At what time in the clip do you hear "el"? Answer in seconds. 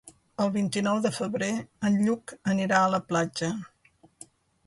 0.43-0.47